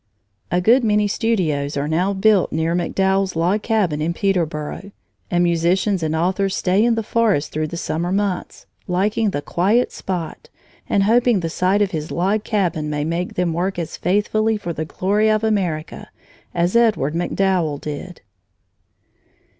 [0.49, 4.91] A good many studios are now built near MacDowell's log cabin in Peterboro,
[5.29, 9.91] and musicians and authors stay in the forest through the summer months, liking the quiet
[9.91, 10.49] spot
[10.89, 14.73] and hoping the sight of his log cabin may make them work as faithfully for
[14.73, 16.09] the glory of America
[16.55, 18.21] as Edward MacDowell did.